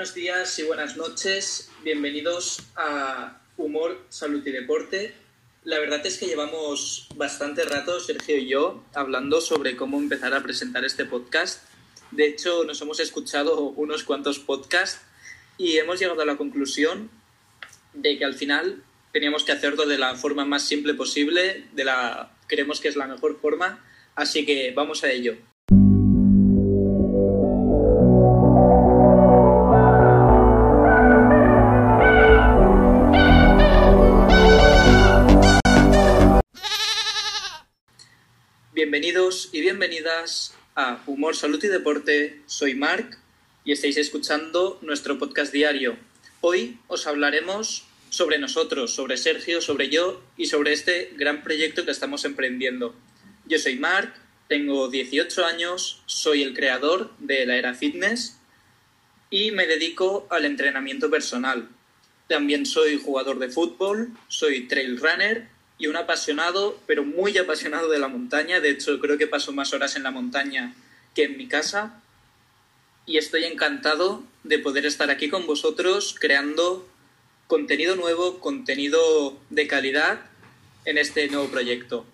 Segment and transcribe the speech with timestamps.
[0.00, 1.68] Buenos días y buenas noches.
[1.84, 5.12] Bienvenidos a Humor, Salud y Deporte.
[5.64, 10.42] La verdad es que llevamos bastante rato, Sergio y yo, hablando sobre cómo empezar a
[10.42, 11.64] presentar este podcast.
[12.12, 15.02] De hecho, nos hemos escuchado unos cuantos podcasts
[15.58, 17.10] y hemos llegado a la conclusión
[17.92, 18.82] de que al final
[19.12, 23.06] teníamos que hacerlo de la forma más simple posible, de la creemos que es la
[23.06, 25.36] mejor forma, así que vamos a ello.
[38.82, 42.40] Bienvenidos y bienvenidas a Humor, Salud y Deporte.
[42.46, 43.18] Soy Marc
[43.62, 45.98] y estáis escuchando nuestro podcast diario.
[46.40, 51.90] Hoy os hablaremos sobre nosotros, sobre Sergio, sobre yo y sobre este gran proyecto que
[51.90, 52.94] estamos emprendiendo.
[53.44, 54.14] Yo soy Marc,
[54.48, 58.38] tengo 18 años, soy el creador de la Era Fitness
[59.28, 61.68] y me dedico al entrenamiento personal.
[62.28, 67.98] También soy jugador de fútbol, soy trail runner y un apasionado, pero muy apasionado de
[67.98, 68.60] la montaña.
[68.60, 70.74] De hecho, creo que paso más horas en la montaña
[71.14, 72.02] que en mi casa.
[73.06, 76.86] Y estoy encantado de poder estar aquí con vosotros creando
[77.46, 80.20] contenido nuevo, contenido de calidad
[80.84, 82.04] en este nuevo proyecto.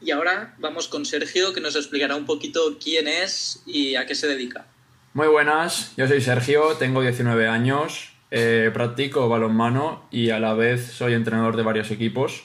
[0.00, 4.14] Y ahora vamos con Sergio, que nos explicará un poquito quién es y a qué
[4.14, 4.66] se dedica.
[5.12, 10.90] Muy buenas, yo soy Sergio, tengo 19 años, eh, practico balonmano y a la vez
[10.90, 12.42] soy entrenador de varios equipos.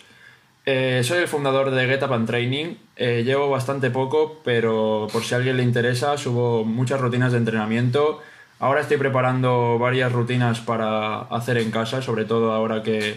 [0.67, 2.75] Eh, soy el fundador de Get Up and Training.
[2.95, 7.39] Eh, llevo bastante poco, pero por si a alguien le interesa, subo muchas rutinas de
[7.39, 8.21] entrenamiento.
[8.59, 13.15] Ahora estoy preparando varias rutinas para hacer en casa, sobre todo ahora que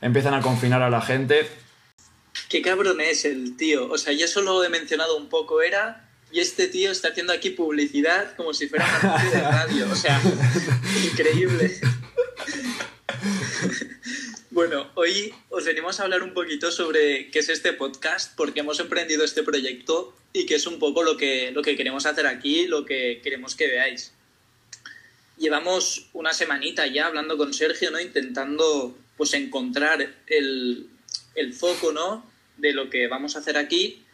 [0.00, 1.46] empiezan a confinar a la gente.
[2.48, 3.90] Qué cabrón es el tío.
[3.90, 7.50] O sea, yo solo he mencionado un poco era y este tío está haciendo aquí
[7.50, 9.86] publicidad como si fuera una de radio.
[9.92, 10.20] O sea,
[11.12, 11.78] increíble.
[14.50, 18.60] Bueno, hoy os venimos a hablar un poquito sobre qué es este podcast, por qué
[18.60, 22.26] hemos emprendido este proyecto y qué es un poco lo que, lo que queremos hacer
[22.26, 24.12] aquí, lo que queremos que veáis.
[25.38, 28.00] Llevamos una semanita ya hablando con Sergio, ¿no?
[28.00, 30.88] Intentando pues encontrar el,
[31.34, 32.30] el foco, ¿no?
[32.56, 34.04] De lo que vamos a hacer aquí.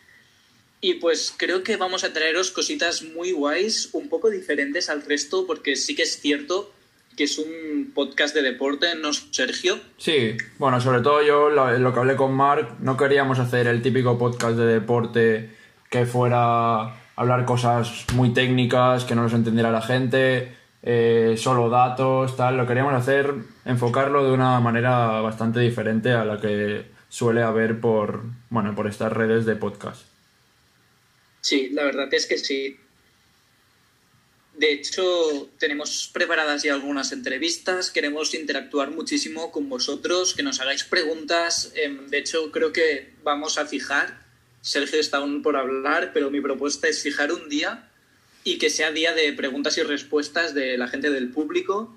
[0.81, 5.47] Y pues creo que vamos a traeros cositas muy guays, un poco diferentes al resto,
[5.47, 6.73] porque sí que es cierto
[7.17, 9.79] que es un podcast de deporte, ¿no, Sergio?
[9.99, 13.83] Sí, bueno, sobre todo yo lo, lo, que hablé con Mark, no queríamos hacer el
[13.83, 15.51] típico podcast de deporte
[15.91, 22.37] que fuera hablar cosas muy técnicas, que no los entendiera la gente, eh, solo datos,
[22.37, 22.57] tal.
[22.57, 23.35] Lo queríamos hacer,
[23.65, 29.13] enfocarlo de una manera bastante diferente a la que suele haber por, bueno, por estas
[29.13, 30.07] redes de podcast.
[31.41, 32.79] Sí, la verdad es que sí.
[34.61, 40.85] De hecho, tenemos preparadas ya algunas entrevistas, queremos interactuar muchísimo con vosotros, que nos hagáis
[40.85, 41.73] preguntas.
[41.75, 44.23] Em, de hecho, creo que vamos a fijar,
[44.61, 47.89] Sergio está aún por hablar, pero mi propuesta es fijar un día
[48.45, 51.97] y que sea día de preguntas y respuestas de la gente del público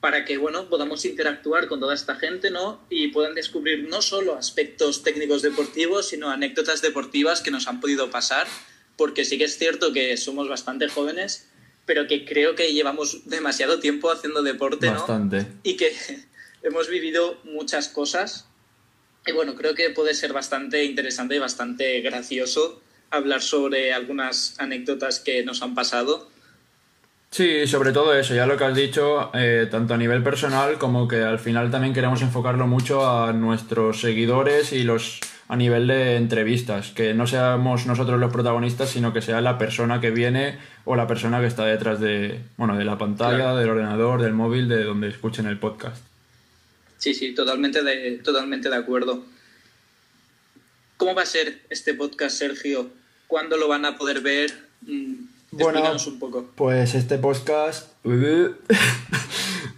[0.00, 2.80] para que bueno, podamos interactuar con toda esta gente ¿no?
[2.88, 8.10] y puedan descubrir no solo aspectos técnicos deportivos, sino anécdotas deportivas que nos han podido
[8.10, 8.46] pasar,
[8.96, 11.48] porque sí que es cierto que somos bastante jóvenes
[11.88, 15.46] pero que creo que llevamos demasiado tiempo haciendo deporte, Bastante.
[15.62, 15.90] Y que
[16.62, 18.46] hemos vivido muchas cosas.
[19.26, 25.18] Y bueno, creo que puede ser bastante interesante y bastante gracioso hablar sobre algunas anécdotas
[25.18, 26.28] que nos han pasado.
[27.30, 31.08] Sí, sobre todo eso, ya lo que has dicho, eh, tanto a nivel personal como
[31.08, 36.16] que al final también queremos enfocarlo mucho a nuestros seguidores y los a nivel de
[36.16, 40.94] entrevistas, que no seamos nosotros los protagonistas, sino que sea la persona que viene o
[40.94, 44.84] la persona que está detrás de, bueno, de la pantalla, del ordenador, del móvil, de
[44.84, 46.04] donde escuchen el podcast.
[46.98, 49.24] Sí, sí, totalmente de, totalmente de acuerdo.
[50.98, 52.90] ¿Cómo va a ser este podcast, Sergio?
[53.26, 54.52] ¿Cuándo lo van a poder ver?
[54.82, 55.14] Mm,
[55.52, 56.50] bueno, un poco.
[56.56, 57.92] Pues este podcast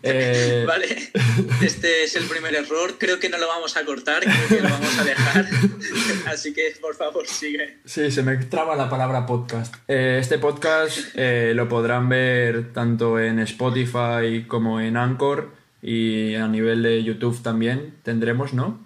[0.03, 0.87] Eh, vale,
[1.63, 2.97] este es el primer error.
[2.99, 5.49] Creo que no lo vamos a cortar, creo que lo vamos a dejar.
[6.27, 7.79] Así que, por favor, sigue.
[7.85, 9.75] Sí, se me traba la palabra podcast.
[9.89, 15.51] Eh, este podcast eh, lo podrán ver tanto en Spotify como en Anchor
[15.83, 18.81] y a nivel de YouTube también tendremos, ¿no?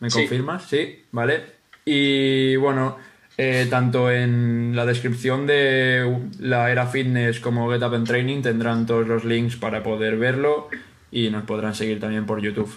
[0.00, 0.68] ¿Me confirmas?
[0.68, 1.44] Sí, vale.
[1.84, 2.98] Y bueno,
[3.36, 8.86] eh, tanto en la descripción de la Era Fitness como Get Up and Training tendrán
[8.86, 10.68] todos los links para poder verlo
[11.10, 12.72] y nos podrán seguir también por YouTube.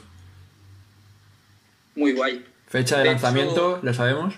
[1.95, 2.43] Muy guay.
[2.67, 4.35] Fecha de, lanzamiento, ¿lo sabemos?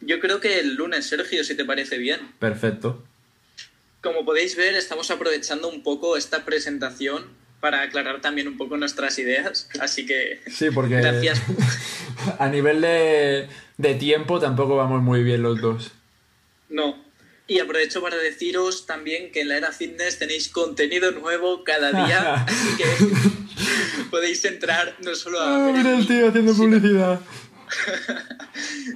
[0.00, 2.20] Yo creo que el lunes, Sergio, si te parece bien.
[2.38, 3.02] Perfecto.
[4.02, 7.24] como podéis ver, estamos aprovechando un poco esta presentación
[7.60, 9.68] para aclarar también un poco nuestras ideas.
[9.80, 11.40] Así que Sí, porque gracias.
[12.38, 13.48] a nivel de,
[13.78, 15.92] de tiempo tampoco vamos muy bien los dos.
[16.68, 16.96] No.
[17.46, 22.34] Y aprovecho para deciros también que en la era fitness tenéis contenido nuevo cada día,
[22.44, 27.20] así que podéis entrar no solo a Ah, ver el tío haciendo publicidad.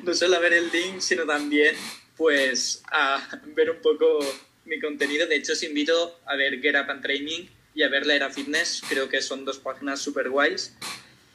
[0.05, 1.75] no solo a ver el link, sino también
[2.17, 3.21] pues a
[3.57, 4.21] ver un poco
[4.67, 5.27] mi contenido.
[5.27, 8.31] De hecho, os invito a ver Get Up and Training y a ver la Era
[8.31, 8.83] Fitness.
[8.89, 10.75] Creo que son dos páginas súper guays.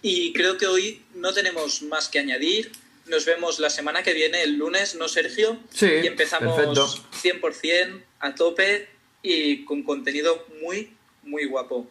[0.02, 2.72] Y creo que hoy no tenemos más que añadir.
[3.08, 5.60] Nos vemos la semana que viene, el lunes, ¿no, Sergio?
[5.74, 6.88] Sí, Y empezamos perfecto.
[7.24, 8.88] 100% a tope
[9.22, 10.94] y con contenido muy,
[11.24, 11.90] muy guapo.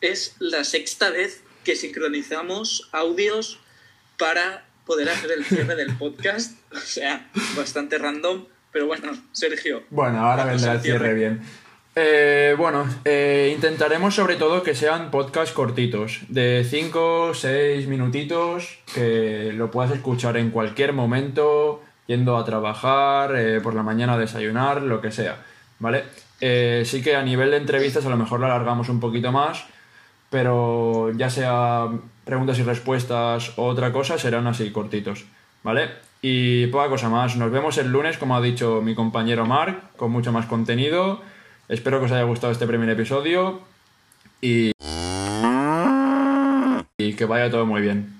[0.00, 3.58] Es la sexta vez que sincronizamos audios
[4.18, 6.56] para poder hacer el cierre del podcast.
[6.72, 8.46] O sea, bastante random.
[8.70, 9.84] Pero bueno, Sergio.
[9.90, 11.14] Bueno, ahora vendrá el cierre.
[11.14, 11.40] bien.
[11.98, 19.50] Eh, bueno, eh, intentaremos sobre todo que sean podcasts cortitos, de 5 6 minutitos, que
[19.54, 24.82] lo puedas escuchar en cualquier momento, yendo a trabajar, eh, por la mañana a desayunar,
[24.82, 25.42] lo que sea,
[25.78, 26.04] ¿vale?
[26.42, 29.64] Eh, sí que a nivel de entrevistas a lo mejor lo alargamos un poquito más,
[30.28, 31.88] pero ya sea
[32.26, 35.24] preguntas y respuestas o otra cosa, serán así cortitos,
[35.62, 35.88] ¿vale?
[36.20, 37.36] Y poca cosa más.
[37.36, 41.22] Nos vemos el lunes, como ha dicho mi compañero Mark, con mucho más contenido.
[41.68, 43.60] Espero que os haya gustado este primer episodio
[44.40, 44.70] y,
[46.96, 48.15] que vaya todo muy bien.